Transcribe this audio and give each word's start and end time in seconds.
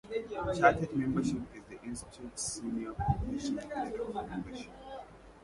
Chartered 0.57 0.95
Membership 0.95 1.41
is 1.53 1.63
the 1.69 1.79
Institute's 1.83 2.41
senior 2.53 2.91
professional 2.93 3.67
grade 3.67 3.99
of 3.99 4.27
membership. 4.31 4.71